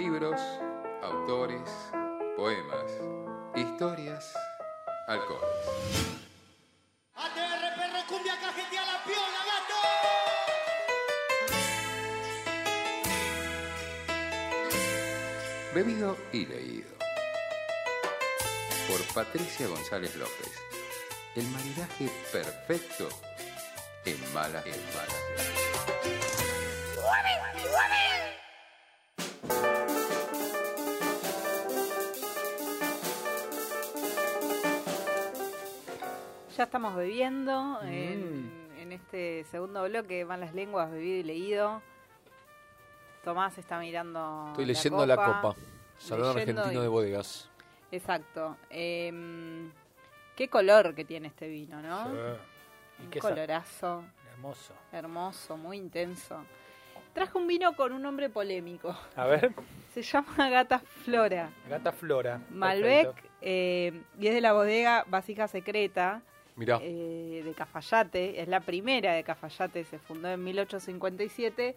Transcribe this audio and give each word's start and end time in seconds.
Libros, 0.00 0.40
autores, 1.02 1.68
poemas, 2.36 2.88
historias, 3.56 4.32
alcoholes. 5.08 5.66
ATR 7.16 7.74
perro 7.74 8.06
cumbia 8.08 8.34
cajetea 8.40 8.86
la 8.86 9.02
piola, 9.02 9.40
gato. 9.50 9.80
Bebido 15.74 16.16
y 16.32 16.46
leído. 16.46 16.90
Por 18.86 19.02
Patricia 19.12 19.66
González 19.66 20.14
López. 20.14 20.52
El 21.34 21.48
maridaje 21.48 22.08
perfecto 22.30 23.08
en 24.04 24.32
mala 24.32 24.62
en 24.64 24.80
mala. 24.94 25.18
Ya 36.58 36.64
estamos 36.64 36.96
bebiendo 36.96 37.80
en, 37.84 38.50
en 38.80 38.90
este 38.90 39.44
segundo 39.44 39.84
bloque, 39.84 40.24
van 40.24 40.40
las 40.40 40.52
lenguas, 40.54 40.90
bebido 40.90 41.18
y 41.18 41.22
leído. 41.22 41.80
Tomás 43.22 43.56
está 43.58 43.78
mirando. 43.78 44.46
Estoy 44.48 44.64
leyendo 44.64 45.06
la 45.06 45.14
copa. 45.14 45.54
Salón 45.98 46.34
Leyendo 46.34 46.62
Argentino 46.62 46.80
y- 46.80 46.82
de 46.82 46.88
Bodegas. 46.88 47.48
Exacto. 47.92 48.56
Em, 48.70 49.70
qué 50.34 50.48
color 50.48 50.96
que 50.96 51.04
tiene 51.04 51.28
este 51.28 51.46
vino, 51.46 51.80
¿no? 51.80 52.08
¿Y 52.98 53.04
Un 53.14 53.20
colorazo, 53.20 54.02
Hermoso. 54.32 54.74
hermoso, 54.90 55.56
muy 55.56 55.76
intenso. 55.76 56.42
Traje 57.14 57.38
un 57.38 57.46
vino 57.46 57.76
con 57.76 57.92
un 57.92 58.02
nombre 58.02 58.30
polémico. 58.30 58.96
A 59.14 59.26
ver, 59.26 59.52
Se 59.94 60.02
llama 60.02 60.50
Gata 60.50 60.80
Flora. 61.04 61.50
Gata 61.68 61.92
Flora. 61.92 62.40
Malbec 62.50 63.14
eh, 63.42 64.02
y 64.18 64.26
es 64.26 64.34
de 64.34 64.40
la 64.40 64.54
bodega 64.54 65.04
Vasija 65.06 65.46
Secreta 65.46 66.20
Mirá, 66.58 66.80
eh, 66.82 67.42
de 67.44 67.52
Cafayate. 67.54 68.42
Es 68.42 68.48
la 68.48 68.60
primera 68.60 69.14
de 69.14 69.22
Cafayate, 69.22 69.84
se 69.84 69.98
fundó 69.98 70.28
en 70.28 70.42
1857. 70.42 71.76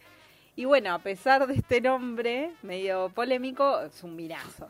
Y 0.56 0.66
bueno, 0.66 0.94
a 0.94 1.00
pesar 1.00 1.48
de 1.48 1.54
este 1.54 1.80
nombre 1.80 2.52
medio 2.64 3.10
polémico, 3.10 3.82
es 3.82 4.04
un 4.04 4.18
vinazo. 4.18 4.68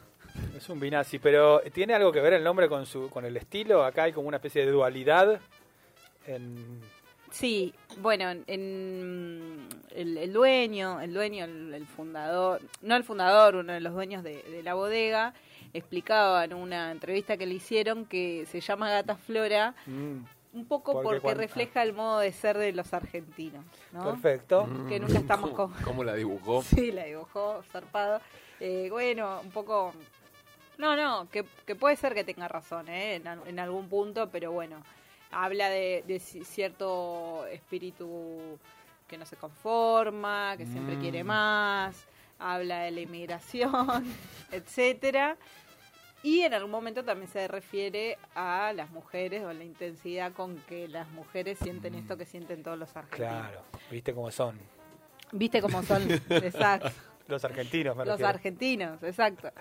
Es 0.55 0.69
un 0.69 0.79
Vinazzi, 0.79 1.19
pero 1.19 1.61
¿tiene 1.73 1.93
algo 1.93 2.11
que 2.11 2.21
ver 2.21 2.33
el 2.33 2.43
nombre 2.43 2.69
con 2.69 2.85
su 2.85 3.09
con 3.09 3.25
el 3.25 3.35
estilo? 3.35 3.83
Acá 3.83 4.03
hay 4.03 4.13
como 4.13 4.27
una 4.27 4.37
especie 4.37 4.65
de 4.65 4.71
dualidad. 4.71 5.39
En... 6.27 6.81
Sí, 7.31 7.73
bueno, 7.99 8.29
en, 8.47 9.67
el, 9.95 10.17
el 10.17 10.33
dueño, 10.33 10.99
el 11.01 11.13
dueño, 11.13 11.45
el, 11.45 11.73
el 11.73 11.85
fundador, 11.87 12.61
no 12.81 12.95
el 12.95 13.03
fundador, 13.03 13.55
uno 13.55 13.73
de 13.73 13.79
los 13.79 13.93
dueños 13.93 14.23
de, 14.23 14.43
de 14.43 14.63
la 14.63 14.73
bodega, 14.73 15.33
explicaba 15.73 16.43
en 16.43 16.53
una 16.53 16.91
entrevista 16.91 17.37
que 17.37 17.45
le 17.45 17.55
hicieron 17.55 18.05
que 18.05 18.45
se 18.51 18.59
llama 18.59 18.89
Gata 18.89 19.15
Flora 19.15 19.73
Mm, 19.85 20.17
un 20.53 20.65
poco 20.65 20.91
Porque 20.91 21.05
porque, 21.05 21.19
cuando- 21.21 21.41
refleja 21.41 21.81
el 21.83 21.93
modo 21.93 22.19
de 22.19 22.33
ser 22.33 22.57
de 22.57 22.73
los 22.73 22.93
argentinos, 22.93 23.63
¿no? 23.93 24.03
Perfecto. 24.03 24.67
Que 24.89 24.99
nunca 24.99 25.17
estamos 25.19 25.51
¿Cómo, 25.51 25.73
con... 25.73 25.83
cómo 25.83 26.03
la 26.03 26.13
dibujó? 26.15 26.61
Sí, 26.63 26.91
la 26.91 27.05
dibujó 27.05 27.63
zarpado. 27.71 28.19
Eh, 28.59 28.89
bueno, 28.91 29.39
un 29.41 29.51
poco... 29.51 29.93
No, 30.77 30.95
no, 30.97 31.29
que, 31.29 31.45
que 31.65 31.75
puede 31.75 31.95
ser 31.95 32.13
que 32.13 32.23
tenga 32.25 32.47
razón 32.49 32.89
¿eh? 32.89 33.21
en 33.45 33.59
algún 33.59 33.87
punto, 33.87 34.29
pero 34.29 34.51
bueno, 34.51 34.83
habla 35.31 35.69
de, 35.69 36.03
de 36.07 36.17
ci- 36.17 36.43
cierto 36.43 37.45
espíritu 37.47 38.57
que 39.07 39.17
no 39.17 39.25
se 39.25 39.35
conforma, 39.35 40.55
que 40.57 40.65
siempre 40.65 40.97
quiere 40.99 41.23
más, 41.23 42.05
habla 42.39 42.81
de 42.83 42.91
la 42.91 43.01
inmigración, 43.01 44.05
etcétera. 44.51 45.37
Y 46.23 46.41
en 46.41 46.53
algún 46.53 46.69
momento 46.71 47.03
también 47.03 47.27
se 47.29 47.47
refiere 47.47 48.17
a 48.35 48.71
las 48.75 48.91
mujeres 48.91 49.43
o 49.43 49.51
la 49.53 49.63
intensidad 49.63 50.31
con 50.33 50.55
que 50.67 50.87
las 50.87 51.09
mujeres 51.09 51.57
sienten 51.59 51.95
esto 51.95 52.15
que 52.15 52.25
sienten 52.25 52.61
todos 52.61 52.77
los 52.77 52.95
argentinos. 52.95 53.31
Claro, 53.31 53.61
viste 53.89 54.13
cómo 54.13 54.29
son. 54.31 54.59
¿Viste 55.31 55.61
cómo 55.61 55.81
son? 55.81 56.03
Exacto. 56.29 56.89
Los 57.27 57.43
argentinos, 57.45 57.95
me 57.95 58.03
Los 58.05 58.13
refiero. 58.15 58.29
argentinos, 58.29 59.03
exacto. 59.03 59.51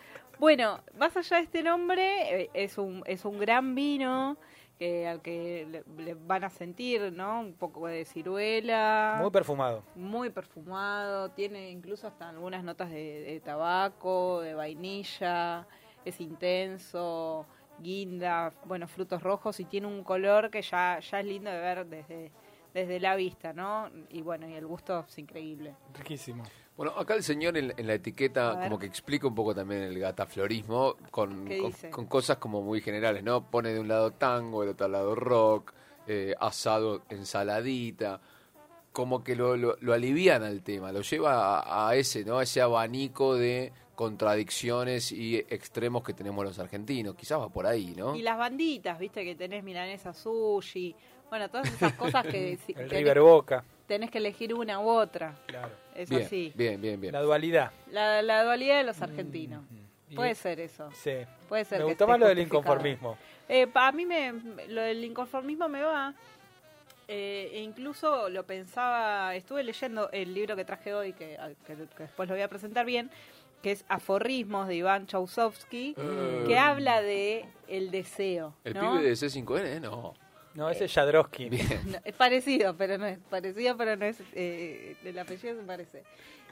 Bueno, 0.40 0.80
más 0.98 1.16
allá 1.16 1.36
de 1.36 1.42
este 1.44 1.62
nombre, 1.62 2.42
eh, 2.42 2.50
es 2.52 2.76
un, 2.78 3.02
es 3.06 3.24
un 3.24 3.38
gran 3.38 3.74
vino 3.74 4.36
que, 4.80 5.06
al 5.06 5.20
que 5.20 5.68
le, 5.70 6.02
le 6.02 6.14
van 6.14 6.42
a 6.42 6.48
sentir, 6.48 7.12
¿no? 7.12 7.40
Un 7.40 7.52
poco 7.52 7.86
de 7.86 8.06
ciruela. 8.06 9.18
Muy 9.20 9.30
perfumado. 9.30 9.84
muy 9.94 10.30
perfumado, 10.30 11.30
tiene 11.32 11.70
incluso 11.70 12.06
hasta 12.06 12.30
algunas 12.30 12.64
notas 12.64 12.90
de, 12.90 13.20
de 13.20 13.40
tabaco, 13.40 14.40
de 14.40 14.54
vainilla, 14.54 15.66
es 16.02 16.18
intenso, 16.18 17.44
guinda, 17.78 18.54
bueno, 18.64 18.88
frutos 18.88 19.22
rojos 19.22 19.60
y 19.60 19.66
tiene 19.66 19.86
un 19.86 20.02
color 20.02 20.50
que 20.50 20.62
ya, 20.62 20.98
ya 21.00 21.20
es 21.20 21.26
lindo 21.26 21.50
de 21.50 21.58
ver 21.58 21.86
desde, 21.86 22.32
desde 22.72 23.00
la 23.00 23.16
vista, 23.16 23.52
¿no? 23.52 23.90
Y 24.08 24.22
bueno, 24.22 24.48
y 24.48 24.54
el 24.54 24.66
gusto 24.66 25.04
es 25.06 25.18
increíble. 25.18 25.76
Riquísimo. 25.92 26.42
Bueno, 26.80 26.94
acá 26.96 27.12
el 27.12 27.22
señor 27.22 27.58
en, 27.58 27.74
en 27.76 27.86
la 27.86 27.92
etiqueta 27.92 28.58
como 28.62 28.78
que 28.78 28.86
explica 28.86 29.26
un 29.26 29.34
poco 29.34 29.54
también 29.54 29.82
el 29.82 29.98
gataflorismo 29.98 30.96
con, 31.10 31.44
¿Qué 31.44 31.70
con, 31.90 32.06
cosas 32.06 32.38
como 32.38 32.62
muy 32.62 32.80
generales, 32.80 33.22
¿no? 33.22 33.50
Pone 33.50 33.74
de 33.74 33.80
un 33.80 33.86
lado 33.86 34.12
tango, 34.12 34.62
del 34.62 34.70
otro 34.70 34.88
lado 34.88 35.14
rock, 35.14 35.74
eh, 36.06 36.34
asado, 36.40 37.02
ensaladita, 37.10 38.22
como 38.92 39.22
que 39.22 39.36
lo, 39.36 39.58
lo, 39.58 39.76
lo 39.78 39.92
alivian 39.92 40.42
al 40.42 40.62
tema, 40.62 40.90
lo 40.90 41.02
lleva 41.02 41.60
a, 41.60 41.90
a 41.90 41.96
ese, 41.96 42.24
¿no? 42.24 42.38
A 42.38 42.44
ese 42.44 42.62
abanico 42.62 43.34
de 43.34 43.74
contradicciones 43.94 45.12
y 45.12 45.36
extremos 45.36 46.02
que 46.02 46.14
tenemos 46.14 46.42
los 46.46 46.58
argentinos. 46.58 47.14
Quizás 47.14 47.40
va 47.40 47.50
por 47.50 47.66
ahí, 47.66 47.92
¿no? 47.94 48.16
Y 48.16 48.22
las 48.22 48.38
banditas, 48.38 48.98
viste, 48.98 49.22
que 49.22 49.34
tenés 49.34 49.62
milanesa 49.62 50.14
sushi, 50.14 50.96
bueno, 51.28 51.50
todas 51.50 51.72
esas 51.72 51.92
cosas 51.92 52.26
que 52.26 52.58
El 52.74 52.88
River 52.88 53.20
Boca. 53.20 53.64
Tenés 53.90 54.08
que 54.12 54.18
elegir 54.18 54.54
una 54.54 54.78
u 54.78 54.88
otra, 54.88 55.34
Claro. 55.46 55.72
es 55.96 56.08
Bien, 56.08 56.22
así. 56.22 56.52
bien, 56.54 56.80
bien, 56.80 57.00
bien. 57.00 57.12
La 57.12 57.22
dualidad. 57.22 57.72
La, 57.90 58.22
la 58.22 58.44
dualidad 58.44 58.76
de 58.78 58.84
los 58.84 59.02
argentinos. 59.02 59.64
Y- 60.08 60.14
Puede 60.14 60.36
ser 60.36 60.60
eso. 60.60 60.88
Sí. 60.92 61.10
Puede 61.48 61.64
ser 61.64 61.78
Me 61.80 61.86
gustó 61.86 62.06
más 62.06 62.20
lo 62.20 62.28
del 62.28 62.38
inconformismo. 62.38 63.18
Eh, 63.48 63.66
pa- 63.66 63.88
a 63.88 63.92
mí 63.92 64.06
me, 64.06 64.32
lo 64.68 64.80
del 64.82 65.02
inconformismo 65.04 65.68
me 65.68 65.82
va. 65.82 66.14
eh, 67.08 67.50
e 67.54 67.62
incluso 67.62 68.28
lo 68.28 68.44
pensaba, 68.46 69.34
estuve 69.34 69.64
leyendo 69.64 70.08
el 70.12 70.32
libro 70.32 70.54
que 70.54 70.64
traje 70.64 70.94
hoy, 70.94 71.12
que, 71.12 71.36
que- 71.66 71.74
que 71.96 72.02
después 72.04 72.28
lo 72.28 72.36
voy 72.36 72.42
a 72.42 72.48
presentar 72.48 72.86
bien, 72.86 73.10
que 73.60 73.72
es 73.72 73.84
Aforrismos 73.88 74.68
de 74.68 74.76
Iván 74.76 75.08
Chausovsky, 75.08 75.96
que 76.46 76.56
habla 76.56 77.02
de 77.02 77.44
el 77.66 77.90
deseo. 77.90 78.54
¿El 78.62 78.74
¿no? 78.74 78.92
pibe 78.92 79.02
de 79.02 79.12
C5N? 79.16 79.64
eh? 79.66 79.80
No. 79.80 80.14
No, 80.54 80.68
ese 80.68 80.86
es 80.86 80.92
Jadrowski. 80.94 81.48
Bien. 81.48 81.66
No, 81.92 81.98
es 82.04 82.14
parecido, 82.14 82.76
pero 82.76 82.98
no 82.98 83.06
es 83.06 83.18
parecido, 83.30 83.76
pero 83.76 83.96
no 83.96 84.04
es 84.04 84.18
eh, 84.34 84.96
del 85.02 85.18
apellido 85.18 85.54
se 85.56 85.62
parece. 85.62 86.02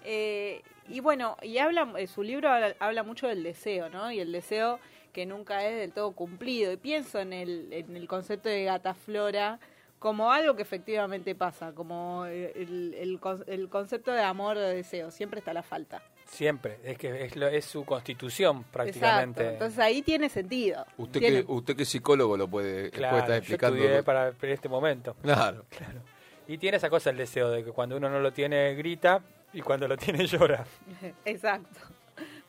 Eh, 0.05 0.63
y 0.89 1.01
bueno, 1.01 1.37
y 1.43 1.59
habla 1.59 1.93
eh, 1.99 2.07
su 2.07 2.23
libro 2.23 2.49
habla, 2.49 2.75
habla 2.79 3.03
mucho 3.03 3.27
del 3.27 3.43
deseo, 3.43 3.89
¿no? 3.89 4.11
Y 4.13 4.21
el 4.21 4.31
deseo 4.33 4.79
que 5.13 5.27
nunca 5.27 5.65
es 5.67 5.77
del 5.77 5.93
todo 5.93 6.13
cumplido. 6.13 6.71
Y 6.73 6.77
pienso 6.77 7.19
en 7.19 7.33
el, 7.33 7.73
en 7.73 7.97
el 7.97 8.07
concepto 8.07 8.49
de 8.49 8.65
gata 8.65 8.95
flora 8.95 9.59
como 9.99 10.31
algo 10.31 10.55
que 10.55 10.63
efectivamente 10.63 11.35
pasa, 11.35 11.73
como 11.75 12.25
el, 12.27 12.95
el, 12.95 13.19
con- 13.19 13.43
el 13.49 13.69
concepto 13.69 14.13
de 14.13 14.23
amor 14.23 14.57
o 14.57 14.61
de 14.61 14.77
deseo. 14.77 15.11
Siempre 15.11 15.41
está 15.41 15.53
la 15.53 15.65
falta. 15.65 16.01
Siempre. 16.29 16.79
Es 16.85 16.99
que 16.99 17.25
es, 17.25 17.37
lo- 17.37 17.49
es 17.49 17.65
su 17.65 17.85
constitución 17.85 18.63
prácticamente. 18.65 19.41
Exacto. 19.41 19.53
Entonces 19.65 19.79
ahí 19.81 20.03
tiene 20.03 20.29
sentido. 20.29 20.85
Usted 20.99 21.21
Tiene- 21.21 21.45
que, 21.45 21.53
usted 21.53 21.75
que 21.77 21.83
es 21.83 21.89
psicólogo 21.89 22.37
lo 22.37 22.47
puede, 22.49 22.91
Claro, 22.91 23.13
puede 23.13 23.23
estar 23.23 23.35
yo 23.37 23.39
explicando. 23.39 23.77
estudié 23.79 24.03
para, 24.03 24.33
para 24.33 24.53
este 24.53 24.69
momento. 24.69 25.15
Claro. 25.23 25.65
Claro. 25.77 26.01
Y 26.47 26.57
tiene 26.59 26.77
esa 26.79 26.89
cosa 26.89 27.11
el 27.11 27.17
deseo 27.19 27.51
de 27.51 27.63
que 27.65 27.73
cuando 27.73 27.97
uno 27.97 28.09
no 28.09 28.21
lo 28.21 28.33
tiene 28.33 28.75
grita 28.75 29.21
y 29.53 29.61
cuando 29.61 29.87
lo 29.89 29.97
tiene 29.97 30.27
llora. 30.27 30.65
Exacto, 31.25 31.79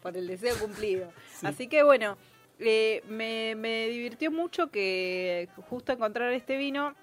por 0.02 0.16
el 0.16 0.28
deseo 0.28 0.56
cumplido. 0.60 1.12
Así 1.44 1.68
que 1.68 1.84
bueno, 1.84 2.18
eh, 2.60 3.02
me, 3.10 3.56
me 3.56 3.88
divirtió 3.88 4.32
mucho 4.32 4.70
que 4.72 5.48
justo 5.70 5.92
encontrar 5.94 6.32
este 6.34 6.58
vino 6.58 6.96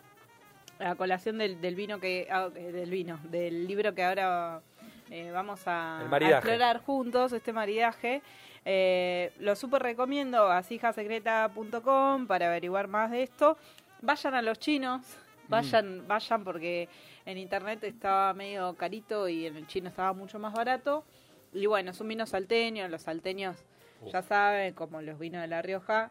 a 0.78 0.94
colación 0.94 1.38
del, 1.38 1.60
del 1.62 1.74
vino 1.74 1.98
que 2.00 2.28
ah, 2.30 2.48
del 2.50 2.90
vino 2.90 3.18
del 3.30 3.66
libro 3.66 3.94
que 3.94 4.04
ahora 4.04 4.60
eh, 5.10 5.30
vamos 5.30 5.66
a, 5.66 6.00
a 6.00 6.18
explorar 6.30 6.82
juntos 6.82 7.32
este 7.32 7.52
maridaje. 7.52 8.22
Eh, 8.64 9.32
lo 9.38 9.54
súper 9.54 9.82
recomiendo 9.82 10.44
vasijasecreta.com 10.46 12.26
para 12.26 12.46
averiguar 12.48 12.88
más 12.88 13.10
de 13.10 13.22
esto. 13.22 13.56
Vayan 14.02 14.34
a 14.34 14.42
los 14.42 14.58
chinos 14.58 15.02
vayan 15.48 16.02
vayan 16.08 16.42
porque 16.42 16.88
en 17.24 17.38
internet 17.38 17.84
estaba 17.84 18.34
medio 18.34 18.74
carito 18.74 19.28
y 19.28 19.46
en 19.46 19.56
el 19.56 19.66
chino 19.68 19.88
estaba 19.88 20.12
mucho 20.12 20.40
más 20.40 20.52
barato. 20.52 21.04
Y 21.52 21.66
bueno 21.66 21.92
es 21.92 22.00
un 22.00 22.08
vino 22.08 22.26
salteño 22.26 22.88
los 22.88 23.02
salteños 23.02 23.56
ya 24.12 24.22
saben 24.22 24.74
como 24.74 25.00
los 25.00 25.18
vinos 25.18 25.40
de 25.40 25.46
la 25.48 25.62
Rioja 25.62 26.10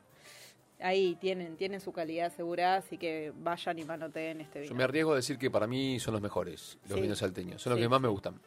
ahí 0.79 1.15
tienen 1.19 1.57
tienen 1.57 1.81
su 1.81 1.91
calidad 1.91 2.27
asegurada 2.27 2.77
así 2.77 2.97
que 2.97 3.33
vayan 3.35 3.77
y 3.77 3.83
manoteen 3.83 4.39
este 4.41 4.59
vino. 4.61 4.69
Yo 4.71 4.75
me 4.77 4.85
arriesgo 4.85 5.11
a 5.11 5.15
decir 5.17 5.37
que 5.37 5.51
para 5.51 5.67
mí 5.67 5.99
son 5.99 6.13
los 6.13 6.21
mejores, 6.21 6.77
los 6.87 6.95
Sí. 6.95 7.01
vinos 7.01 7.19
salteños. 7.19 7.61
Son 7.61 7.71
los 7.71 7.77
Sí, 7.79 7.83
que 7.83 7.89
más 7.89 7.99
me 8.01 8.07
gustan. 8.07 8.39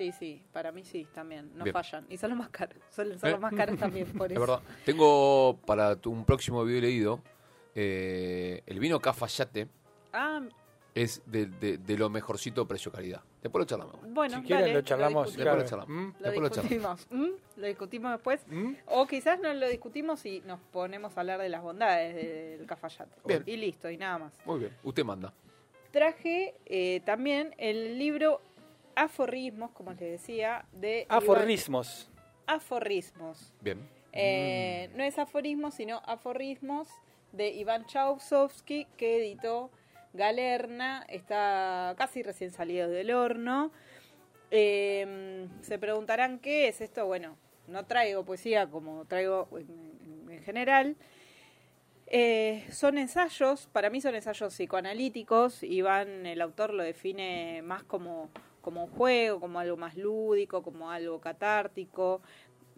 Sí, 0.00 0.12
sí, 0.12 0.42
para 0.50 0.72
mí 0.72 0.82
sí, 0.82 1.06
también, 1.14 1.50
no 1.54 1.64
Bien. 1.64 1.74
fallan. 1.74 2.06
Y 2.08 2.16
son 2.16 2.30
los 2.30 2.38
más 2.38 2.48
caros, 2.48 2.78
suelen 2.88 3.18
ser 3.18 3.28
¿Eh? 3.28 3.32
los 3.32 3.40
más 3.42 3.52
caros 3.52 3.78
también, 3.78 4.06
por 4.16 4.28
Es 4.28 4.32
eso. 4.32 4.40
verdad. 4.40 4.60
Tengo 4.86 5.58
para 5.66 5.94
tu- 5.96 6.10
un 6.10 6.24
próximo 6.24 6.64
video 6.64 6.80
leído 6.80 7.20
eh, 7.74 8.62
el 8.64 8.78
vino 8.80 8.98
Cafayate 8.98 9.68
Ah, 10.12 10.40
es 10.94 11.22
de, 11.26 11.44
de- 11.46 11.76
de 11.76 11.98
lo 11.98 12.08
mejorcito 12.08 12.66
precio-calidad. 12.66 13.20
Después 13.42 13.60
lo 13.60 13.66
charlamos. 13.66 13.96
bueno, 14.12 14.38
si 14.40 14.42
quieren 14.46 14.72
lo 14.74 14.80
charlamos. 14.80 15.26
discutimos. 15.26 15.58
Después 15.58 15.62
lo 15.62 15.68
charlamos. 15.68 15.88
¿Mm? 15.90 16.06
Lo 16.18 16.30
Después 16.30 16.40
lo 16.40 16.48
charlamos. 16.48 16.98
discutimos. 16.98 17.06
¿Mm? 17.10 17.60
Lo 17.60 17.66
discutimos 17.66 18.12
después. 18.12 18.40
¿Mm? 18.48 18.72
O 18.86 19.06
quizás 19.06 19.38
no 19.40 19.52
lo 19.52 19.68
discutimos 19.68 20.24
y 20.24 20.40
nos 20.46 20.60
ponemos 20.72 21.14
a 21.16 21.20
hablar 21.20 21.40
de 21.40 21.48
las 21.50 21.62
bondades 21.62 22.14
del 22.14 22.66
cafayate. 22.66 23.12
Bien. 23.26 23.42
Y 23.46 23.56
listo, 23.58 23.90
y 23.90 23.98
nada 23.98 24.18
más. 24.18 24.32
Muy 24.46 24.60
bien. 24.60 24.74
Usted 24.82 25.04
manda. 25.04 25.32
Traje 25.92 26.54
eh, 26.66 27.00
también 27.04 27.54
el 27.58 27.98
libro 27.98 28.40
Aforrismos, 28.94 29.70
como 29.72 29.90
les 29.92 30.00
decía, 30.00 30.64
de 30.72 31.06
Iván- 31.08 31.16
Aforrismos. 31.18 32.10
Aforrismos. 32.46 33.52
Bien. 33.60 33.78
Eh, 34.12 34.90
No 34.96 35.04
es 35.04 35.18
aforismos, 35.18 35.74
sino 35.74 36.02
aforrismos 36.04 36.88
de 37.32 37.48
Iván 37.50 37.86
Chausovsky, 37.86 38.86
que 38.96 39.18
editó 39.18 39.70
Galerna, 40.14 41.04
está 41.08 41.94
casi 41.96 42.22
recién 42.22 42.50
salido 42.50 42.88
del 42.88 43.12
horno. 43.12 43.70
Eh, 44.50 45.46
se 45.62 45.78
preguntarán 45.78 46.40
qué 46.40 46.66
es 46.66 46.80
esto. 46.80 47.06
Bueno, 47.06 47.36
no 47.68 47.86
traigo 47.86 48.24
poesía 48.24 48.66
como 48.68 49.04
traigo 49.04 49.48
en, 49.56 50.28
en 50.28 50.42
general. 50.42 50.96
Eh, 52.08 52.66
son 52.72 52.98
ensayos, 52.98 53.68
para 53.68 53.88
mí 53.90 54.00
son 54.00 54.16
ensayos 54.16 54.52
psicoanalíticos. 54.52 55.62
Iván, 55.62 56.26
el 56.26 56.40
autor, 56.40 56.74
lo 56.74 56.82
define 56.82 57.62
más 57.62 57.84
como, 57.84 58.28
como 58.60 58.84
un 58.84 58.90
juego, 58.90 59.40
como 59.40 59.58
algo 59.58 59.76
más 59.76 59.96
lúdico, 59.96 60.62
como 60.62 60.90
algo 60.90 61.20
catártico. 61.20 62.20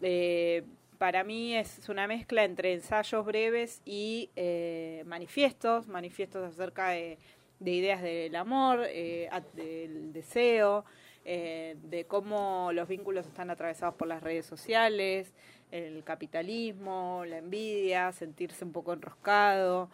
Eh, 0.00 0.64
para 0.99 1.25
mí 1.25 1.55
es 1.56 1.88
una 1.88 2.06
mezcla 2.06 2.44
entre 2.44 2.73
ensayos 2.73 3.25
breves 3.25 3.82
y 3.84 4.31
eh, 4.37 5.02
manifiestos, 5.06 5.88
manifiestos 5.88 6.52
acerca 6.52 6.90
de, 6.90 7.19
de 7.58 7.70
ideas 7.70 8.02
del 8.02 8.37
amor, 8.37 8.84
eh, 8.88 9.29
del 9.55 10.12
deseo, 10.12 10.84
de 11.25 12.05
cómo 12.08 12.70
los 12.73 12.88
vínculos 12.88 13.26
están 13.29 13.49
atravesados 13.50 13.94
por 13.94 14.08
las 14.08 14.25
redes 14.25 14.44
sociales, 14.44 15.32
el 15.70 16.02
capitalismo, 16.02 17.23
la 17.26 17.38
envidia, 17.38 18.11
sentirse 18.11 18.64
un 18.64 18.73
poco 18.73 18.93
enroscado, 18.93 19.88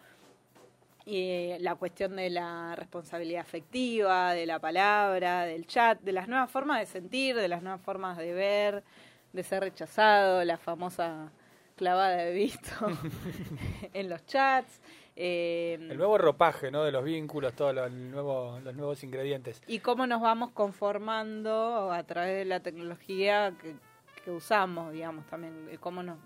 eh, 1.05 1.57
la 1.61 1.75
cuestión 1.75 2.15
de 2.15 2.29
la 2.29 2.75
responsabilidad 2.75 3.41
afectiva, 3.41 4.33
de 4.33 4.45
la 4.45 4.59
palabra, 4.59 5.45
del 5.45 5.65
chat, 5.65 5.99
de 6.01 6.11
las 6.11 6.27
nuevas 6.27 6.51
formas 6.51 6.79
de 6.79 6.85
sentir, 6.85 7.35
de 7.35 7.47
las 7.47 7.61
nuevas 7.63 7.81
formas 7.81 8.17
de 8.17 8.33
ver, 8.33 8.83
de 9.33 9.43
ser 9.43 9.61
rechazado, 9.63 10.43
la 10.43 10.57
famosa 10.57 11.31
clavada 11.75 12.17
de 12.17 12.33
visto 12.33 12.69
en 13.93 14.09
los 14.09 14.25
chats. 14.25 14.81
eh, 15.15 15.77
El 15.79 15.97
nuevo 15.97 16.17
ropaje, 16.17 16.69
¿no? 16.71 16.83
De 16.83 16.91
los 16.91 17.03
vínculos, 17.03 17.53
todos 17.53 17.73
los, 17.73 17.91
nuevo- 17.91 18.59
los 18.59 18.75
nuevos 18.75 19.03
ingredientes. 19.03 19.61
y 19.67 19.79
cómo 19.79 20.05
nos 20.05 20.21
vamos 20.21 20.51
conformando 20.51 21.91
a 21.91 22.03
través 22.03 22.35
de 22.37 22.45
la 22.45 22.59
tecnología 22.59 23.53
que, 23.61 23.75
que 24.23 24.31
usamos, 24.31 24.91
digamos, 24.93 25.25
también, 25.27 25.69
cómo 25.79 26.03
nos 26.03 26.17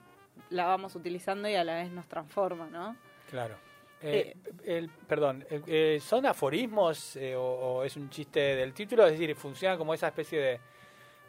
la 0.49 0.65
vamos 0.65 0.95
utilizando 0.95 1.47
y 1.47 1.55
a 1.55 1.63
la 1.63 1.75
vez 1.75 1.91
nos 1.91 2.07
transforma, 2.07 2.67
¿no? 2.71 2.95
Claro. 3.29 3.55
Eh, 4.05 4.35
el, 4.65 4.89
perdón, 5.07 5.45
eh, 5.49 5.61
eh, 5.67 5.99
¿son 6.01 6.25
aforismos 6.25 7.15
eh, 7.15 7.35
o, 7.35 7.41
o 7.41 7.83
es 7.83 7.95
un 7.95 8.09
chiste 8.09 8.39
del 8.39 8.73
título? 8.73 9.05
Es 9.05 9.13
decir, 9.13 9.35
¿funciona 9.35 9.77
como 9.77 9.93
esa 9.93 10.07
especie 10.07 10.39
de, 10.39 10.59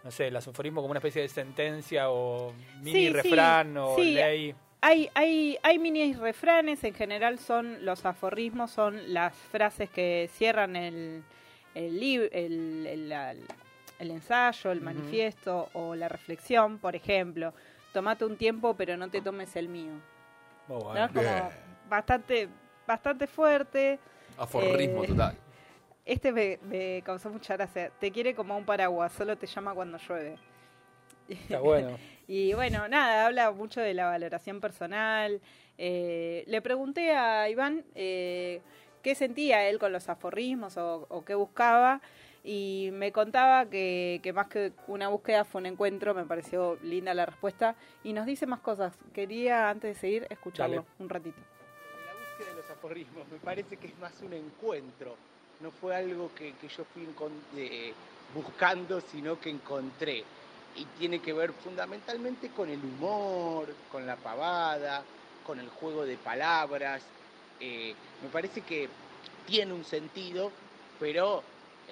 no 0.02 0.10
sé, 0.10 0.26
el 0.28 0.36
aforismo 0.36 0.80
como 0.80 0.90
una 0.90 0.98
especie 0.98 1.22
de 1.22 1.28
sentencia 1.28 2.10
o 2.10 2.52
mini 2.82 2.92
Sí, 2.92 3.08
refrán 3.10 3.72
sí, 3.72 3.78
o 3.78 3.96
sí. 3.96 4.14
ley? 4.14 4.54
Hay, 4.80 5.08
hay, 5.14 5.58
hay 5.62 5.78
mini 5.78 6.12
refranes, 6.14 6.84
en 6.84 6.94
general 6.94 7.38
son 7.38 7.84
los 7.86 8.04
aforismos, 8.04 8.70
son 8.70 9.14
las 9.14 9.34
frases 9.34 9.88
que 9.88 10.28
cierran 10.34 10.76
el, 10.76 11.22
el, 11.74 11.98
lib- 12.00 12.28
el, 12.32 12.86
el, 12.86 13.08
la- 13.08 13.34
el 13.98 14.10
ensayo, 14.10 14.72
el 14.72 14.80
manifiesto 14.80 15.70
o 15.72 15.94
la 15.94 16.08
reflexión, 16.08 16.78
por 16.78 16.94
ejemplo. 16.96 17.54
Tomate 17.92 18.24
un 18.24 18.36
tiempo, 18.36 18.74
pero 18.74 18.96
no 18.96 19.08
te 19.08 19.20
tomes 19.22 19.54
el 19.56 19.68
mío. 19.68 19.92
Bueno. 20.68 21.08
Como 21.14 21.52
bastante, 21.88 22.48
bastante 22.86 23.26
fuerte. 23.26 23.98
Aforrismo 24.38 25.04
Eh, 25.04 25.08
total. 25.08 25.36
Este 26.04 26.32
me, 26.32 26.58
me 26.68 27.02
causó 27.02 27.30
mucha 27.30 27.56
gracia. 27.56 27.90
Te 27.98 28.10
quiere 28.10 28.34
como 28.34 28.56
un 28.56 28.64
paraguas, 28.64 29.12
solo 29.12 29.36
te 29.36 29.46
llama 29.46 29.72
cuando 29.74 29.98
llueve. 29.98 30.36
Está 31.28 31.60
bueno. 31.60 31.96
Y 32.26 32.54
bueno, 32.54 32.88
nada, 32.88 33.26
habla 33.26 33.50
mucho 33.50 33.82
de 33.82 33.92
la 33.92 34.06
valoración 34.06 34.58
personal. 34.58 35.42
Eh, 35.76 36.42
le 36.46 36.62
pregunté 36.62 37.14
a 37.14 37.50
Iván 37.50 37.84
eh, 37.94 38.62
qué 39.02 39.14
sentía 39.14 39.68
él 39.68 39.78
con 39.78 39.92
los 39.92 40.08
aforismos 40.08 40.78
o, 40.78 41.04
o 41.10 41.22
qué 41.22 41.34
buscaba 41.34 42.00
y 42.42 42.88
me 42.94 43.12
contaba 43.12 43.66
que, 43.66 44.20
que 44.22 44.32
más 44.32 44.46
que 44.48 44.72
una 44.86 45.08
búsqueda 45.08 45.44
fue 45.44 45.60
un 45.60 45.66
encuentro, 45.66 46.14
me 46.14 46.24
pareció 46.24 46.78
linda 46.82 47.12
la 47.12 47.26
respuesta 47.26 47.74
y 48.02 48.14
nos 48.14 48.24
dice 48.24 48.46
más 48.46 48.60
cosas. 48.60 48.94
Quería 49.12 49.68
antes 49.68 49.94
de 49.94 50.00
seguir 50.00 50.26
escucharlo 50.30 50.76
Dale. 50.76 50.88
un 50.98 51.08
ratito. 51.10 51.40
De 52.38 52.52
los 52.52 52.68
aforismos 52.68 53.28
me 53.30 53.38
parece 53.38 53.76
que 53.76 53.86
es 53.86 53.98
más 53.98 54.12
un 54.22 54.32
encuentro, 54.32 55.14
no 55.60 55.70
fue 55.70 55.94
algo 55.94 56.30
que, 56.34 56.52
que 56.54 56.66
yo 56.66 56.84
fui 56.92 57.06
eh, 57.56 57.92
buscando, 58.34 59.00
sino 59.00 59.40
que 59.40 59.50
encontré. 59.50 60.24
Y 60.76 60.84
tiene 60.98 61.20
que 61.20 61.32
ver 61.32 61.52
fundamentalmente 61.52 62.48
con 62.48 62.68
el 62.68 62.80
humor, 62.80 63.68
con 63.92 64.04
la 64.04 64.16
pavada, 64.16 65.04
con 65.46 65.60
el 65.60 65.68
juego 65.68 66.04
de 66.04 66.16
palabras. 66.16 67.02
Eh, 67.60 67.94
me 68.20 68.28
parece 68.30 68.62
que 68.62 68.88
tiene 69.46 69.72
un 69.72 69.84
sentido, 69.84 70.50
pero 70.98 71.44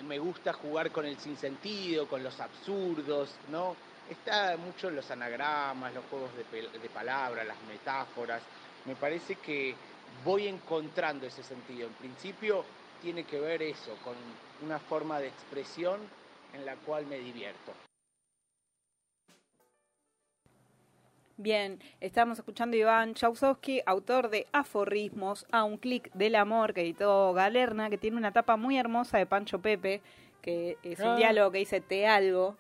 me 0.03 0.19
gusta 0.19 0.53
jugar 0.53 0.91
con 0.91 1.06
el 1.06 1.19
sinsentido, 1.19 2.09
con 2.09 2.25
los 2.25 2.41
absurdos, 2.41 3.31
¿no? 3.49 3.77
Está 4.11 4.56
mucho 4.56 4.89
en 4.89 4.97
los 4.97 5.09
anagramas, 5.12 5.94
los 5.94 6.05
juegos 6.11 6.31
de, 6.37 6.79
de 6.81 6.89
palabras, 6.89 7.47
las 7.47 7.62
metáforas. 7.69 8.43
Me 8.85 8.97
parece 8.97 9.37
que 9.37 9.77
voy 10.25 10.47
encontrando 10.49 11.27
ese 11.27 11.43
sentido. 11.43 11.89
En 11.89 11.95
principio 11.95 12.65
tiene 13.01 13.25
que 13.25 13.39
ver 13.41 13.63
eso, 13.63 13.97
con 14.05 14.15
una 14.65 14.79
forma 14.79 15.19
de 15.19 15.29
expresión 15.29 16.01
en 16.55 16.65
la 16.65 16.77
cual 16.77 17.07
me 17.07 17.19
divierto. 17.19 17.73
Bien, 21.39 21.81
estamos 22.01 22.39
escuchando 22.39 22.77
a 22.77 22.81
Iván 22.81 23.15
Chausowski, 23.15 23.81
autor 23.87 24.29
de 24.29 24.46
Aforismos 24.53 25.46
a 25.51 25.65
un 25.65 25.77
clic 25.79 26.13
del 26.13 26.37
amor, 26.37 26.73
que 26.73 26.82
editó 26.82 27.32
Galerna, 27.32 27.91
que 27.91 27.99
tiene 27.99 28.17
una 28.17 28.32
tapa 28.32 28.56
muy 28.56 28.79
hermosa 28.79 29.19
de 29.19 29.27
Pancho 29.27 29.58
Pepe, 29.61 30.03
que 30.41 30.77
es 30.85 31.01
un 31.01 31.06
Ah. 31.08 31.17
diálogo 31.17 31.51
que 31.51 31.58
dice 31.58 31.81
te 31.81 32.06
algo, 32.06 32.56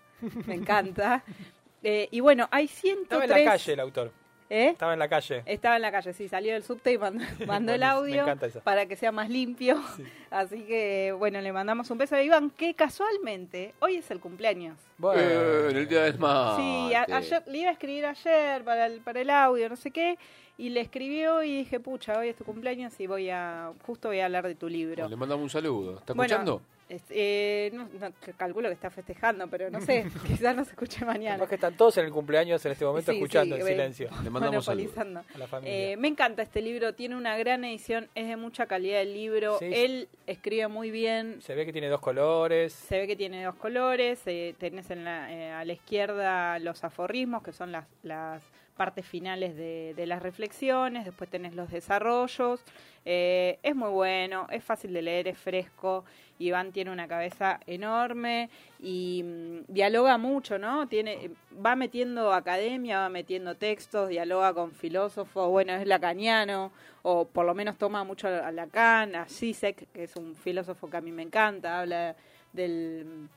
me 0.46 0.54
encanta. 0.54 1.22
Eh, 1.84 2.06
y 2.12 2.20
bueno, 2.20 2.46
hay 2.52 2.68
103... 2.68 3.22
Estaba 3.24 3.24
en 3.40 3.44
la 3.44 3.50
calle 3.50 3.72
el 3.72 3.80
autor. 3.80 4.12
¿Eh? 4.54 4.68
Estaba 4.68 4.92
en 4.92 4.98
la 4.98 5.08
calle. 5.08 5.42
Estaba 5.46 5.76
en 5.76 5.82
la 5.82 5.90
calle, 5.90 6.12
sí, 6.12 6.28
salió 6.28 6.52
del 6.52 6.62
subte 6.62 6.92
y 6.92 6.98
mandó, 6.98 7.24
mandó 7.46 7.72
el 7.72 7.82
audio 7.82 8.26
para 8.62 8.84
que 8.84 8.96
sea 8.96 9.10
más 9.10 9.30
limpio. 9.30 9.80
Así 10.30 10.64
que, 10.64 11.14
bueno, 11.18 11.40
le 11.40 11.52
mandamos 11.54 11.90
un 11.90 11.96
beso 11.96 12.16
a 12.16 12.22
Iván, 12.22 12.50
que 12.50 12.74
casualmente 12.74 13.72
hoy 13.80 13.96
es 13.96 14.10
el 14.10 14.20
cumpleaños. 14.20 14.76
Bueno. 14.98 15.22
Eh, 15.22 15.68
el 15.70 15.88
día 15.88 16.02
del 16.02 16.18
mate. 16.18 16.60
Sí, 16.62 16.94
a- 16.94 17.06
ayer, 17.16 17.42
le 17.46 17.58
iba 17.58 17.70
a 17.70 17.72
escribir 17.72 18.04
ayer 18.04 18.62
para 18.62 18.86
el, 18.86 19.00
para 19.00 19.22
el 19.22 19.30
audio, 19.30 19.70
no 19.70 19.76
sé 19.76 19.90
qué, 19.90 20.18
y 20.58 20.68
le 20.68 20.80
escribió 20.82 21.42
y 21.42 21.56
dije, 21.56 21.80
pucha, 21.80 22.18
hoy 22.18 22.28
es 22.28 22.36
tu 22.36 22.44
cumpleaños 22.44 22.92
y 23.00 23.06
voy 23.06 23.30
a, 23.30 23.72
justo 23.86 24.08
voy 24.08 24.20
a 24.20 24.26
hablar 24.26 24.46
de 24.46 24.54
tu 24.54 24.68
libro. 24.68 25.08
Le 25.08 25.16
mandamos 25.16 25.44
un 25.44 25.50
saludo. 25.50 25.98
¿Está 25.98 26.12
Bueno, 26.12 26.26
escuchando? 26.34 26.62
Es- 26.92 27.04
eh, 27.10 27.70
no- 27.72 27.88
calculo 28.36 28.68
que 28.68 28.74
está 28.74 28.90
festejando, 28.90 29.48
pero 29.48 29.70
no 29.70 29.80
sé, 29.80 30.04
quizás 30.46 30.54
no 30.54 30.64
se 30.64 30.70
escuche 30.72 31.04
mañana. 31.06 31.36
Capaz 31.36 31.48
que 31.48 31.54
están 31.54 31.74
todos 31.76 31.96
en 31.96 32.04
el 32.04 32.12
cumpleaños 32.12 32.64
en 32.66 32.72
este 32.72 32.84
momento 32.84 33.10
Sí, 33.12 33.16
escuchando 33.18 33.56
sí, 33.56 33.62
en 33.62 33.66
silencio 33.68 34.10
Le 34.22 34.28
mandamos 34.30 34.64
saludos. 34.64 34.98
a 34.98 35.04
la 35.38 35.46
familia. 35.46 35.92
Eh, 35.92 35.96
me 35.96 36.08
encanta 36.08 36.42
este 36.42 36.60
libro, 36.60 36.94
tiene 36.94 37.16
una 37.16 37.36
gran 37.38 37.64
edición, 37.64 38.08
es 38.14 38.28
de 38.28 38.36
mucha 38.36 38.66
calidad 38.66 39.00
el 39.00 39.14
libro, 39.14 39.58
Sí. 39.58 39.70
él 39.72 40.08
escribe 40.26 40.68
muy 40.68 40.90
bien, 40.90 41.40
Se 41.40 41.54
ve 41.54 41.64
que 41.64 41.72
tiene 41.72 41.88
dos 41.88 42.00
colores. 42.00 42.72
se 42.74 42.98
ve 42.98 43.06
que 43.06 43.16
tiene 43.16 43.42
dos 43.44 43.54
colores, 43.54 44.20
eh, 44.26 44.54
tenés 44.58 44.90
en 44.90 45.04
la, 45.04 45.32
eh, 45.32 45.50
a 45.50 45.64
la 45.64 45.72
izquierda 45.72 46.58
los 46.58 46.84
aforismos, 46.84 47.42
que 47.42 47.52
son 47.52 47.72
las, 47.72 47.86
las 48.02 48.42
partes 48.76 49.06
finales 49.06 49.56
de, 49.56 49.94
de 49.94 50.06
las 50.06 50.22
reflexiones, 50.22 51.04
después 51.04 51.28
tenés 51.30 51.54
los 51.54 51.70
desarrollos, 51.70 52.64
eh, 53.04 53.58
es 53.62 53.74
muy 53.74 53.90
bueno, 53.90 54.46
es 54.50 54.62
fácil 54.62 54.92
de 54.92 55.02
leer, 55.02 55.28
es 55.28 55.38
fresco, 55.38 56.04
Iván 56.38 56.72
tiene 56.72 56.90
una 56.90 57.08
cabeza 57.08 57.60
enorme 57.66 58.48
y 58.78 59.22
mm, 59.24 59.72
dialoga 59.72 60.18
mucho, 60.18 60.58
¿no? 60.58 60.88
Tiene, 60.88 61.30
va 61.64 61.76
metiendo 61.76 62.32
academia, 62.32 63.00
va 63.00 63.08
metiendo 63.08 63.56
textos, 63.56 64.08
dialoga 64.08 64.54
con 64.54 64.72
filósofos, 64.72 65.48
bueno, 65.48 65.74
es 65.74 65.86
lacaniano, 65.86 66.72
o 67.02 67.26
por 67.26 67.44
lo 67.44 67.54
menos 67.54 67.76
toma 67.76 68.04
mucho 68.04 68.28
a 68.28 68.50
Lacan, 68.52 69.16
a 69.16 69.26
Zizek, 69.26 69.90
que 69.92 70.04
es 70.04 70.16
un 70.16 70.34
filósofo 70.34 70.88
que 70.88 70.96
a 70.96 71.00
mí 71.00 71.12
me 71.12 71.22
encanta, 71.22 71.80
habla 71.80 72.16
del 72.52 73.28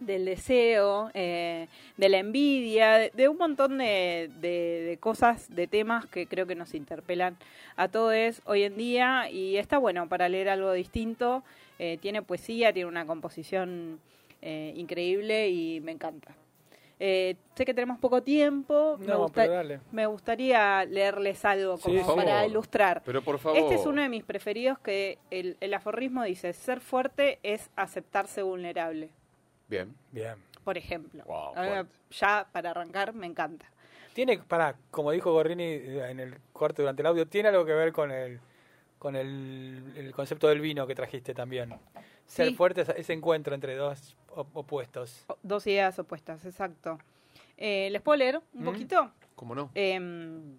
del 0.00 0.24
deseo, 0.24 1.10
eh, 1.14 1.68
de 1.96 2.08
la 2.08 2.18
envidia, 2.18 2.94
de, 2.98 3.10
de 3.14 3.28
un 3.28 3.36
montón 3.38 3.78
de, 3.78 4.30
de- 4.40 4.82
de 4.88 4.96
cosas, 4.98 5.54
de 5.54 5.66
temas 5.66 6.06
que 6.06 6.26
creo 6.26 6.46
que 6.46 6.54
nos 6.54 6.74
interpelan 6.74 7.36
a 7.76 7.88
todos 7.88 8.42
hoy 8.46 8.64
en 8.64 8.76
día 8.76 9.30
y 9.30 9.56
está 9.56 9.78
bueno 9.78 10.08
para 10.08 10.28
leer 10.28 10.48
algo 10.48 10.72
distinto. 10.72 11.42
Eh, 11.78 11.98
tiene 12.00 12.22
poesía, 12.22 12.72
tiene 12.72 12.88
una 12.88 13.06
composición 13.06 14.00
eh, 14.42 14.72
increíble 14.76 15.48
y 15.50 15.80
me 15.80 15.92
encanta. 15.92 16.34
Eh, 17.02 17.36
sé 17.54 17.64
que 17.64 17.72
tenemos 17.72 17.98
poco 17.98 18.22
tiempo, 18.22 18.98
me, 18.98 19.06
No, 19.06 19.20
gusta- 19.20 19.40
pero 19.42 19.52
dale. 19.54 19.80
me 19.90 20.04
gustaría 20.04 20.84
leerles 20.84 21.42
algo 21.46 21.78
Sí, 21.78 21.96
como 22.04 22.16
para 22.16 22.32
favor. 22.32 22.50
ilustrar. 22.50 23.02
Pero 23.06 23.22
por 23.22 23.38
favor. 23.38 23.58
Este 23.58 23.76
es 23.76 23.86
uno 23.86 24.02
de 24.02 24.10
mis 24.10 24.22
preferidos 24.24 24.78
que 24.80 25.16
el, 25.30 25.56
el 25.60 25.72
aforismo 25.72 26.22
dice, 26.24 26.52
ser 26.52 26.80
fuerte 26.80 27.38
es 27.42 27.70
aceptarse 27.74 28.42
vulnerable, 28.42 29.08
Bien. 29.70 29.94
Bien. 30.12 30.34
por 30.64 30.76
ejemplo. 30.76 31.24
Wow, 31.24 31.56
A 31.56 31.62
mí 31.62 31.68
me- 31.68 31.74
fuerte. 31.84 31.96
ya 32.10 32.46
para 32.52 32.70
arrancar 32.72 33.14
me 33.14 33.26
encanta. 33.26 33.66
Tiene, 34.12 34.38
para, 34.38 34.76
como 34.90 35.10
dijo 35.12 35.32
Gorrini 35.32 35.62
en 35.64 36.20
el 36.20 36.36
corte 36.52 36.82
durante 36.82 37.00
el 37.02 37.06
audio, 37.06 37.26
tiene 37.26 37.48
algo 37.48 37.64
que 37.64 37.72
ver 37.72 37.92
con 37.92 38.10
el 38.10 38.40
con 38.98 39.16
el, 39.16 39.94
el 39.96 40.12
concepto 40.12 40.46
del 40.48 40.60
vino 40.60 40.86
que 40.86 40.94
trajiste 40.94 41.32
también. 41.32 41.74
Ser 42.26 42.48
Sí. 42.48 42.54
fuerte 42.54 42.82
es 42.82 42.88
ese 42.90 43.14
encuentro 43.14 43.54
entre 43.54 43.74
dos 43.74 44.14
op- 44.28 44.54
opuestos. 44.54 45.24
O- 45.28 45.38
Dos 45.42 45.66
ideas 45.66 45.98
opuestas, 45.98 46.44
exacto. 46.44 46.98
Eh, 47.56 47.88
¿Les 47.90 48.02
puedo 48.02 48.16
leer 48.18 48.42
un 48.52 48.60
Mm. 48.60 48.64
poquito? 48.66 49.10
¿Cómo 49.34 49.54
no? 49.54 49.70
Em, 49.74 50.58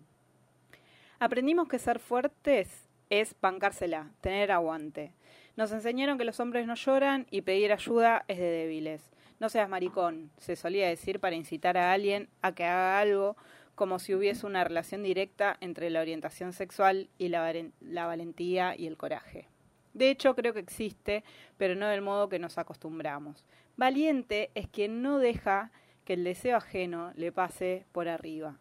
aprendimos 1.19 1.67
que 1.67 1.77
ser 1.77 1.99
fuertes 1.99 2.89
es 3.11 3.35
bancársela, 3.39 4.09
tener 4.21 4.51
aguante. 4.51 5.13
Nos 5.61 5.73
enseñaron 5.73 6.17
que 6.17 6.25
los 6.25 6.39
hombres 6.39 6.65
no 6.65 6.73
lloran 6.73 7.27
y 7.29 7.41
pedir 7.41 7.71
ayuda 7.71 8.25
es 8.27 8.39
de 8.39 8.49
débiles. 8.49 9.11
No 9.39 9.47
seas 9.47 9.69
maricón, 9.69 10.31
se 10.39 10.55
solía 10.55 10.89
decir 10.89 11.19
para 11.19 11.35
incitar 11.35 11.77
a 11.77 11.93
alguien 11.93 12.29
a 12.41 12.55
que 12.55 12.63
haga 12.63 12.99
algo 12.99 13.37
como 13.75 13.99
si 13.99 14.15
hubiese 14.15 14.47
una 14.47 14.63
relación 14.63 15.03
directa 15.03 15.57
entre 15.61 15.91
la 15.91 16.01
orientación 16.01 16.53
sexual 16.53 17.11
y 17.19 17.27
la, 17.27 17.53
la 17.79 18.07
valentía 18.07 18.73
y 18.75 18.87
el 18.87 18.97
coraje. 18.97 19.49
De 19.93 20.09
hecho, 20.09 20.33
creo 20.33 20.51
que 20.51 20.61
existe, 20.61 21.23
pero 21.57 21.75
no 21.75 21.85
del 21.89 22.01
modo 22.01 22.27
que 22.27 22.39
nos 22.39 22.57
acostumbramos. 22.57 23.45
Valiente 23.77 24.49
es 24.55 24.67
quien 24.67 25.03
no 25.03 25.19
deja 25.19 25.71
que 26.05 26.13
el 26.13 26.23
deseo 26.23 26.57
ajeno 26.57 27.13
le 27.13 27.31
pase 27.31 27.85
por 27.91 28.07
arriba. 28.07 28.57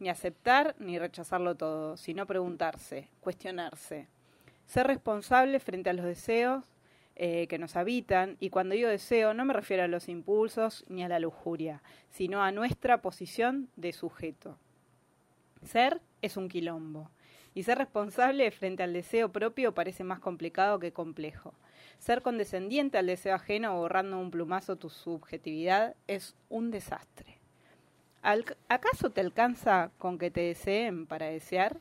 Ni 0.00 0.08
aceptar 0.08 0.74
ni 0.80 0.98
rechazarlo 0.98 1.54
todo, 1.54 1.96
sino 1.96 2.26
preguntarse, 2.26 3.08
cuestionarse. 3.20 4.08
Ser 4.70 4.86
responsable 4.86 5.58
frente 5.58 5.90
a 5.90 5.92
los 5.94 6.04
deseos 6.04 6.64
eh, 7.16 7.48
que 7.48 7.58
nos 7.58 7.74
habitan, 7.74 8.36
y 8.38 8.50
cuando 8.50 8.76
digo 8.76 8.88
deseo 8.88 9.34
no 9.34 9.44
me 9.44 9.52
refiero 9.52 9.82
a 9.82 9.88
los 9.88 10.08
impulsos 10.08 10.84
ni 10.88 11.02
a 11.02 11.08
la 11.08 11.18
lujuria, 11.18 11.82
sino 12.08 12.40
a 12.40 12.52
nuestra 12.52 13.02
posición 13.02 13.68
de 13.74 13.92
sujeto. 13.92 14.56
Ser 15.64 16.00
es 16.22 16.36
un 16.36 16.48
quilombo, 16.48 17.10
y 17.52 17.64
ser 17.64 17.78
responsable 17.78 18.48
frente 18.52 18.84
al 18.84 18.92
deseo 18.92 19.32
propio 19.32 19.74
parece 19.74 20.04
más 20.04 20.20
complicado 20.20 20.78
que 20.78 20.92
complejo. 20.92 21.52
Ser 21.98 22.22
condescendiente 22.22 22.96
al 22.96 23.08
deseo 23.08 23.34
ajeno 23.34 23.76
borrando 23.76 24.20
un 24.20 24.30
plumazo 24.30 24.76
tu 24.76 24.88
subjetividad 24.88 25.96
es 26.06 26.36
un 26.48 26.70
desastre. 26.70 27.38
¿Acaso 28.22 29.10
te 29.10 29.20
alcanza 29.20 29.90
con 29.98 30.16
que 30.16 30.30
te 30.30 30.42
deseen 30.42 31.06
para 31.06 31.26
desear? 31.26 31.80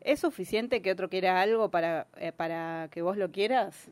¿Es 0.00 0.20
suficiente 0.20 0.82
que 0.82 0.90
otro 0.90 1.08
quiera 1.08 1.40
algo 1.40 1.70
para, 1.70 2.06
eh, 2.16 2.32
para 2.32 2.88
que 2.90 3.02
vos 3.02 3.16
lo 3.16 3.30
quieras? 3.30 3.88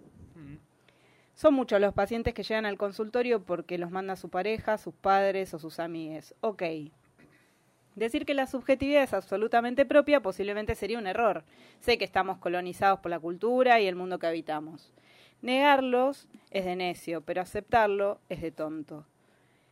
Son 1.34 1.54
muchos 1.54 1.80
los 1.80 1.94
pacientes 1.94 2.34
que 2.34 2.42
llegan 2.42 2.66
al 2.66 2.76
consultorio 2.76 3.44
porque 3.44 3.78
los 3.78 3.92
manda 3.92 4.16
su 4.16 4.28
pareja, 4.28 4.76
sus 4.76 4.92
padres 4.92 5.54
o 5.54 5.60
sus 5.60 5.78
amigues. 5.78 6.34
Ok. 6.40 6.64
Decir 7.94 8.26
que 8.26 8.34
la 8.34 8.48
subjetividad 8.48 9.04
es 9.04 9.14
absolutamente 9.14 9.86
propia 9.86 10.20
posiblemente 10.20 10.74
sería 10.74 10.98
un 10.98 11.06
error. 11.06 11.44
Sé 11.80 11.96
que 11.96 12.04
estamos 12.04 12.38
colonizados 12.38 12.98
por 12.98 13.10
la 13.10 13.20
cultura 13.20 13.80
y 13.80 13.86
el 13.86 13.94
mundo 13.94 14.18
que 14.18 14.26
habitamos. 14.26 14.92
Negarlos 15.40 16.26
es 16.50 16.64
de 16.64 16.74
necio, 16.74 17.20
pero 17.20 17.40
aceptarlo 17.42 18.18
es 18.28 18.40
de 18.40 18.50
tonto. 18.50 19.06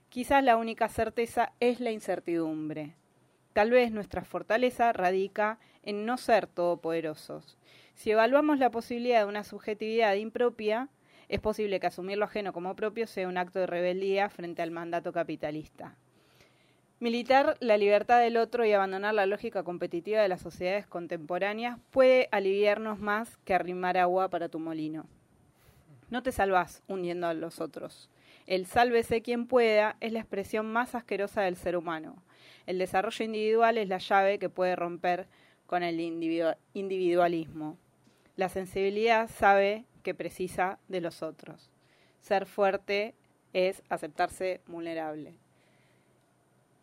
Quizás 0.09 0.45
la 0.45 0.57
única 0.57 0.89
certeza 0.89 1.53
es 1.59 1.81
la 1.81 1.91
incertidumbre. 1.91 2.95
Tal 3.53 3.71
vez 3.71 3.91
nuestra 3.91 4.23
fortaleza 4.25 4.93
radica 4.93 5.59
en 5.87 6.05
no 6.05 6.19
ser 6.19 6.47
todopoderosos. 6.47 7.57
Si 7.95 8.11
evaluamos 8.11 8.59
la 8.59 8.71
posibilidad 8.71 9.21
de 9.21 9.29
una 9.29 9.43
subjetividad 9.43 10.15
impropia, 10.15 10.91
es 11.29 11.41
posible 11.41 11.81
que 11.81 11.87
asumir 11.87 12.19
lo 12.19 12.27
ajeno 12.27 12.53
como 12.53 12.77
propio 12.77 13.07
sea 13.07 13.27
un 13.27 13.39
acto 13.39 13.59
de 13.59 13.67
rebeldía 13.67 14.29
frente 14.29 14.61
al 14.61 14.71
mandato 14.71 15.13
capitalista. 15.13 15.97
Militar 16.99 17.57
la 17.61 17.77
libertad 17.77 18.21
del 18.21 18.37
otro 18.37 18.65
y 18.65 18.73
abandonar 18.73 19.15
la 19.15 19.27
lógica 19.27 19.63
competitiva 19.63 20.23
de 20.23 20.29
las 20.29 20.41
sociedades 20.41 20.87
contemporáneas 20.87 21.79
puede 21.91 22.29
aliviarnos 22.33 22.99
más 22.99 23.37
que 23.45 23.55
arrimar 23.55 23.99
agua 23.99 24.31
para 24.31 24.49
tu 24.49 24.59
molino. 24.59 25.07
No 26.09 26.23
te 26.23 26.33
salvás 26.33 26.83
hundiendo 26.89 27.27
a 27.27 27.35
los 27.35 27.61
otros. 27.61 28.09
El 28.47 28.65
sálvese 28.67 29.23
quien 29.23 29.47
pueda 29.47 29.97
es 30.01 30.13
la 30.13 30.21
expresión 30.21 30.73
más 30.73 30.95
asquerosa 30.95 31.43
del 31.43 31.57
ser 31.57 31.77
humano. 31.77 32.23
El 32.65 32.79
desarrollo 32.79 33.25
individual 33.25 33.77
es 33.77 33.89
la 33.89 33.99
llave 33.99 34.39
que 34.39 34.49
puede 34.49 34.77
romper 34.77 35.27
con 35.67 35.83
el 35.83 35.99
individu- 36.01 36.57
individualismo. 36.75 37.77
La 38.37 38.49
sensibilidad 38.49 39.29
sabe 39.31 39.85
que 40.03 40.15
precisa 40.15 40.79
de 40.89 41.01
los 41.01 41.23
otros. 41.23 41.71
Ser 42.21 42.47
fuerte 42.47 43.15
es 43.53 43.83
aceptarse 43.89 44.61
vulnerable. 44.67 45.35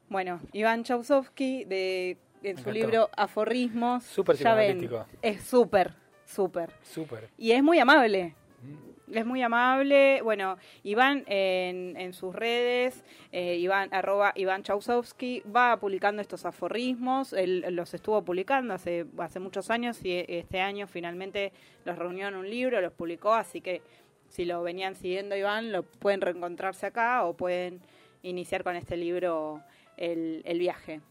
Bueno, 0.09 0.41
Iván 0.51 0.83
Chausovsky, 0.83 1.63
de, 1.65 2.17
en 2.43 2.57
su 2.57 2.69
encantó. 2.69 2.71
libro 2.71 3.09
Aforismos, 3.15 4.03
Súper 4.03 4.35
ya 4.37 4.53
ven, 4.53 4.89
es 5.21 5.43
súper, 5.43 5.93
súper. 6.25 6.71
Súper. 6.83 7.29
Y 7.37 7.51
es 7.51 7.63
muy 7.63 7.79
amable. 7.79 8.35
Mm. 8.61 8.92
Es 9.13 9.27
muy 9.27 9.43
amable. 9.43 10.23
Bueno, 10.23 10.57
Iván 10.81 11.23
en, 11.27 11.95
en 11.97 12.13
sus 12.13 12.33
redes, 12.33 13.03
eh, 13.31 13.57
Iván, 13.57 13.93
arroba 13.93 14.31
Iván 14.35 14.63
Chausovsky, 14.63 15.43
va 15.55 15.77
publicando 15.79 16.19
estos 16.19 16.47
aforismos. 16.47 17.31
Él 17.31 17.63
los 17.75 17.93
estuvo 17.93 18.23
publicando 18.23 18.73
hace, 18.73 19.05
hace 19.19 19.39
muchos 19.39 19.69
años 19.69 20.03
y 20.03 20.25
este 20.27 20.61
año 20.61 20.87
finalmente 20.87 21.53
los 21.85 21.95
reunió 21.95 22.27
en 22.27 22.35
un 22.35 22.49
libro, 22.49 22.81
los 22.81 22.91
publicó. 22.91 23.33
Así 23.33 23.61
que 23.61 23.83
si 24.29 24.45
lo 24.45 24.63
venían 24.63 24.95
siguiendo 24.95 25.35
Iván, 25.35 25.71
lo 25.71 25.83
pueden 25.83 26.21
reencontrarse 26.21 26.87
acá 26.87 27.23
o 27.23 27.35
pueden 27.35 27.81
iniciar 28.23 28.63
con 28.63 28.75
este 28.75 28.97
libro 28.97 29.61
el, 29.95 30.41
el 30.43 30.57
viaje. 30.57 31.01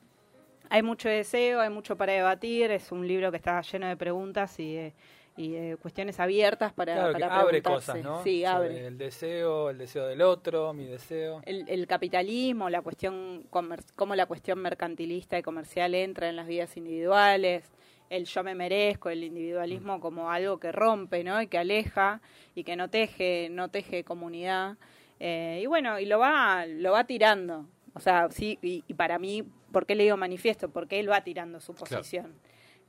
Hay 0.71 0.83
mucho 0.83 1.09
deseo, 1.09 1.61
hay 1.61 1.71
mucho 1.71 1.97
para 1.97 2.15
debatir. 2.15 2.73
Es 2.73 2.91
un 2.91 3.07
libro 3.07 3.31
que 3.31 3.37
está 3.37 3.61
lleno 3.61 3.87
de 3.87 3.97
preguntas 3.97 4.59
y 4.59 4.75
de, 4.75 4.93
y 5.37 5.53
de 5.53 5.77
cuestiones 5.77 6.21
abiertas 6.21 6.73
para, 6.73 6.95
Claro, 6.95 7.15
que 7.15 7.21
para 7.21 7.41
abre 7.41 7.63
preguntarse. 7.63 7.93
cosas, 7.93 8.05
¿no? 8.05 8.23
Sí, 8.23 8.43
Sobre 8.43 8.47
abre. 8.49 8.87
El 8.87 8.99
deseo, 8.99 9.71
el 9.71 9.79
deseo 9.79 10.07
del 10.07 10.21
otro, 10.23 10.73
mi 10.73 10.85
deseo. 10.87 11.41
El, 11.47 11.65
el 11.69 11.87
capitalismo, 11.87 12.69
la 12.71 12.83
cuestión, 12.83 13.47
cómo 13.51 14.15
la 14.15 14.27
cuestión 14.27 14.59
mercantilista 14.61 15.39
y 15.39 15.43
comercial 15.43 15.95
entra 15.95 16.29
en 16.29 16.37
las 16.37 16.47
vidas 16.47 16.77
individuales, 16.77 17.65
el 18.11 18.27
yo 18.27 18.45
me 18.45 18.55
merezco, 18.55 19.09
el 19.09 19.25
individualismo 19.25 19.99
como 20.01 20.31
algo 20.31 20.59
que 20.59 20.71
rompe, 20.71 21.25
¿no? 21.25 21.41
Y 21.41 21.47
que 21.47 21.57
aleja 21.57 22.21
y 22.55 22.63
que 22.65 22.77
no 22.77 22.91
teje, 22.91 23.49
no 23.51 23.69
teje 23.71 24.05
comunidad. 24.05 24.77
Eh, 25.19 25.61
y 25.63 25.67
bueno, 25.67 25.99
y 25.99 26.05
lo 26.05 26.19
va, 26.19 26.67
lo 26.67 26.93
va 26.93 27.05
tirando. 27.05 27.67
O 27.95 28.01
sea, 28.01 28.29
sí, 28.31 28.59
y, 28.61 28.85
y 28.87 28.95
para 28.95 29.19
mí, 29.19 29.45
¿por 29.73 29.87
qué 29.87 29.95
le 29.95 30.03
digo 30.05 30.17
manifiesto? 30.19 30.69
Porque 30.69 31.01
él 31.01 31.11
va 31.11 31.23
tirando 31.25 31.59
su 31.61 31.73
Claro. 31.75 32.03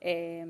Eh, 0.06 0.46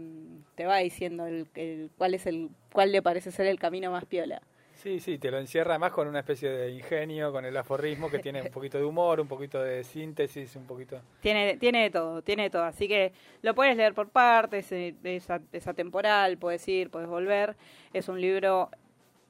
te 0.56 0.66
va 0.66 0.78
diciendo 0.78 1.28
el, 1.28 1.48
el- 1.56 1.90
cuál 1.98 2.16
es 2.16 2.26
el, 2.26 2.50
cuál 2.72 2.92
le 2.92 3.02
parece 3.02 3.32
ser 3.32 3.46
el 3.46 3.60
camino 3.60 3.92
más 3.92 4.06
piola. 4.06 4.42
Sí, 4.74 5.00
sí, 5.00 5.18
te 5.20 5.32
lo 5.32 5.38
encierra 5.40 5.78
más 5.80 5.92
con 5.94 6.08
una 6.08 6.20
especie 6.20 6.50
de 6.50 6.72
ingenio, 6.72 7.32
con 7.32 7.46
el 7.46 7.56
aforismo 7.56 8.10
que 8.10 8.20
tiene 8.20 8.42
un 8.42 8.48
poquito 8.52 8.78
de 8.80 8.84
humor, 8.84 9.22
un 9.22 9.28
poquito 9.28 9.62
de 9.62 9.84
síntesis, 9.84 10.56
un 10.58 10.66
poquito... 10.66 11.00
Tiene, 11.22 11.56
tiene 11.58 11.84
de 11.84 11.90
todo, 11.92 12.22
tiene 12.24 12.44
de 12.44 12.50
todo. 12.50 12.64
Así 12.64 12.88
que 12.88 13.14
lo 13.44 13.54
puedes 13.56 13.78
leer 13.78 13.94
por 13.94 14.10
partes, 14.10 14.72
eh, 14.74 14.96
es 15.04 15.68
atemporal, 15.68 16.38
puedes 16.38 16.68
ir, 16.68 16.90
puedes 16.90 17.08
volver. 17.08 17.56
Es 17.94 18.10
un 18.10 18.20
libro, 18.20 18.72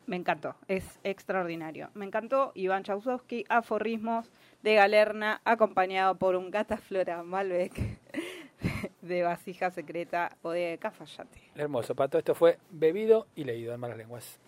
me 0.07 0.15
encantó, 0.15 0.55
es 0.67 0.99
extraordinario. 1.03 1.89
Me 1.93 2.05
encantó 2.05 2.51
Iván 2.55 2.83
Chausovsky, 2.83 3.45
Aforismos 3.49 4.31
de 4.63 4.75
Galerna, 4.75 5.41
acompañado 5.43 6.15
por 6.15 6.35
un 6.35 6.49
Gata 6.49 6.77
Flora 6.77 7.21
Malbec 7.21 7.73
de 9.03 9.21
Vasija 9.21 9.69
Secreta 9.69 10.37
o 10.41 10.51
de 10.51 10.77
Cafayate. 10.81 11.41
Hermoso, 11.55 11.93
Pato. 11.93 12.17
Esto 12.17 12.33
fue 12.33 12.57
bebido 12.71 13.27
y 13.35 13.43
leído 13.43 13.73
en 13.73 13.79
malas 13.79 13.97
lenguas. 13.97 14.39